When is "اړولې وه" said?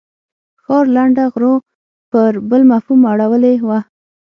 3.11-3.79